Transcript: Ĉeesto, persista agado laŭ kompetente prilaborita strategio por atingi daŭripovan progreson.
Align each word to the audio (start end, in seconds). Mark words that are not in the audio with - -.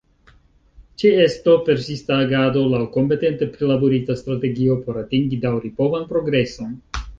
Ĉeesto, 1.01 1.53
persista 1.67 2.17
agado 2.23 2.63
laŭ 2.71 2.81
kompetente 2.97 3.49
prilaborita 3.59 4.17
strategio 4.23 4.81
por 4.89 5.01
atingi 5.05 5.41
daŭripovan 5.47 6.11
progreson. 6.15 6.77